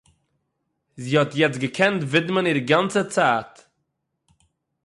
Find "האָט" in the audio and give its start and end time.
1.17-1.33